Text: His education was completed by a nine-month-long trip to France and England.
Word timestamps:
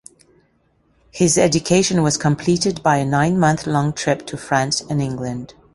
His 1.11 1.37
education 1.37 2.01
was 2.01 2.17
completed 2.17 2.81
by 2.81 2.95
a 2.97 3.05
nine-month-long 3.05 3.93
trip 3.93 4.25
to 4.25 4.35
France 4.35 4.81
and 4.81 4.99
England. 4.99 5.53